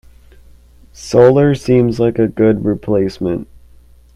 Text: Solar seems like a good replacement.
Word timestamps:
Solar 0.93 1.53
seems 1.53 1.99
like 1.99 2.17
a 2.17 2.27
good 2.27 2.65
replacement. 2.65 3.47